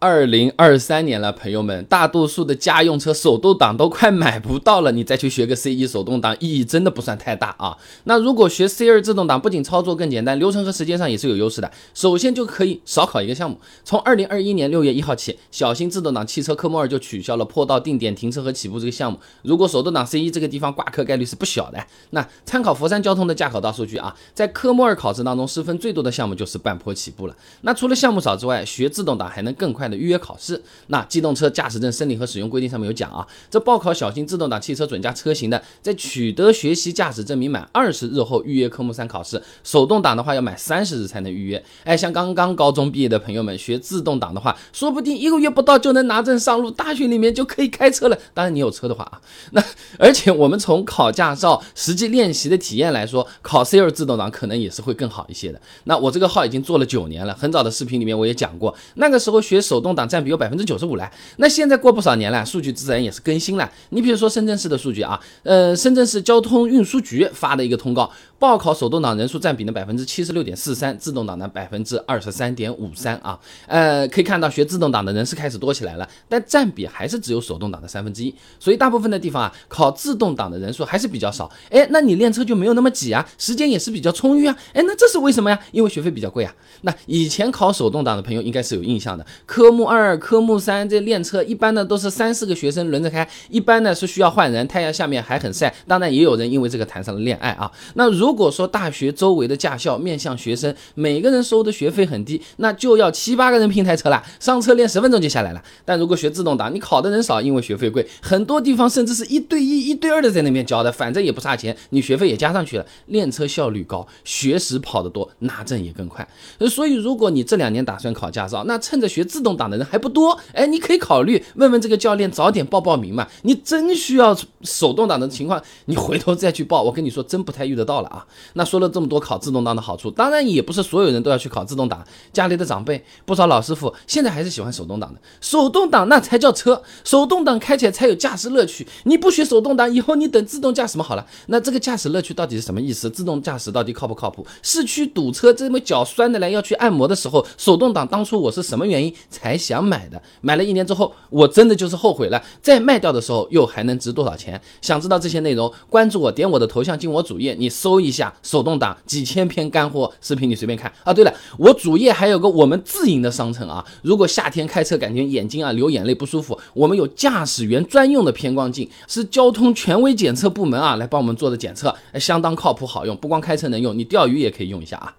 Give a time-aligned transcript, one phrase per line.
[0.00, 7.76] 二零二三年了，朋友们，大多数的家用车手动挡都快买不到了，你再去学个 C 一手动挡，意义真的不算太大啊。
[8.04, 11.68] 那如果学 C 二自动挡，不仅操作更简单，流程和时间上也是有优势的。
[11.94, 13.58] 首先就可以少考一个项目。
[13.84, 19.18] 从二零二一年六月一号起，小型自动挡汽车科目二就取消了坡道定点停车和起步这个项目。
[19.42, 21.84] 如果手动挡 C 一这个地方挂科概率是不小的。
[22.10, 27.34] 那参考佛山交通的驾考大数据啊，在科目二考试当中失分最多的项目就是半坡起步了。
[27.62, 30.60] 那除了项目少之外，学自动挡还能更快的预约考试。
[30.88, 39.42] 那机动车驾驶证申领和使用规定上面有讲啊，这报考小型自动挡汽车准驾车型的，在取得学习驾驶证明满二十日后预约科目三考试。
[39.64, 41.62] 手动挡的话要满三十日才能预约。
[41.84, 48.18] 哎，像刚刚高中毕业的朋友们学自动挡的话，说不定一个月不到就能拿证上路，大学里面就可以开车了。
[48.34, 49.20] 当然你有车的话啊。
[49.52, 49.64] 那
[49.98, 55.60] 而且我们从考驾照实际练习的体验来说，考 C 二自动挡可能也是会更好一些的。
[55.84, 60.38] 那我这个号已经做了九年了，很早的视频里面我也讲过，那个时候学手手动挡占比有。
[60.38, 63.68] 百分之九十五了，那现在过不少年了，数据自然也是更新了。
[63.88, 68.08] 你比如说深圳市的数据啊，呃，深圳市交通运输局发的一个通告，
[68.38, 73.38] 报考手动挡人数占比呢百分之七十六点四三，自动挡呢百分之二十三点五三啊。
[73.66, 81.50] 呃，可以看到学自动挡的人是开始多起来了，但占比还是只有手动挡的三分之一，所以大部分的地方啊，考自动挡的人数还是比较少。
[81.70, 84.56] 哎，那你练车就没有那么挤啊，时间也是比较充裕啊。
[84.74, 85.58] 哎，那这是为什么呀？
[85.72, 86.54] 因为学费比较贵啊。
[86.82, 90.58] 那以前考手动挡的朋友应该是有印象的，科目二、科目。
[90.58, 95.72] 三这练车一般呢都是三四个学生轮着开，一般呢是需要换人，太阳下面还很晒。
[95.86, 97.70] 当然也有人因为这个谈上了恋爱啊。
[97.94, 105.64] 那如如果说大学周围的驾校面向学生，每个人收的学费很低，那就要七八个人拼台车了，上车练十分钟就下来了。
[105.82, 116.28] 但如果学自动挡，你考的人少，因为学费贵，很多地方甚至是一对一、一对二的在那边教的，反正也不差钱，你学费也加上去了，练车效率高，学时跑得多，拿证也更快。
[116.68, 120.38] 所以如果你这两年打算考驾照，那趁着学自动挡的人还不多。
[120.52, 123.26] 哎，你可以考虑问问这个教练，早点报报名嘛。
[123.44, 126.82] 你真需要手动挡的情况，你回头再去报。
[126.82, 128.17] 我跟你说，真不太遇得到了啊。
[128.54, 132.04] 那说了这么多考自动挡的好处，当然也不是所有人都要去考自动挡。
[132.32, 135.20] 家里的长辈，不少老师傅现在还是喜欢手动挡的。
[135.40, 138.86] 手动挡那才叫车，手动挡开起来才有驾驶乐趣。
[139.04, 141.26] 你不学手动挡，以后你等自动驾驶嘛好了。
[141.46, 143.08] 那这个驾驶乐趣到底是什么意思？
[143.10, 144.46] 自动驾驶到底靠不靠谱？
[144.62, 150.20] 市区堵车这么脚酸的来要去按摩的时候，手动挡当初我是什么原因才想买的？
[150.40, 152.42] 买了一年之后，我真的就是后悔了。
[152.62, 154.60] 再卖掉的时候，又还能值多少钱？
[154.80, 161.12] 想知道这些内容，关注我，点我的头像进我主页，你搜一一下手动挡几千篇干货视频，你随便看啊。
[161.12, 163.84] 对了，我主页还有个我们自营的商城啊。
[164.02, 173.16] 如果夏天开车感觉眼睛啊流眼泪不舒服，我们有驾驶员专用的偏光镜，是交通权威检测部门啊来帮我们做的检测，相当靠谱好用。
[173.16, 175.14] 不光开车能用，你钓鱼也可以用一下啊。